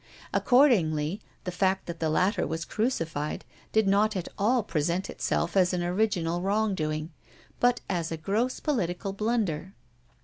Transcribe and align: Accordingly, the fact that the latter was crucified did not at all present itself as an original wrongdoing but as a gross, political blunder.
Accordingly, 0.33 1.21
the 1.43 1.51
fact 1.51 1.85
that 1.85 1.99
the 1.99 2.09
latter 2.09 2.47
was 2.47 2.65
crucified 2.65 3.45
did 3.71 3.87
not 3.87 4.15
at 4.15 4.27
all 4.35 4.63
present 4.63 5.11
itself 5.11 5.55
as 5.55 5.73
an 5.73 5.83
original 5.83 6.41
wrongdoing 6.41 7.11
but 7.59 7.81
as 7.87 8.11
a 8.11 8.17
gross, 8.17 8.59
political 8.59 9.13
blunder. 9.13 9.75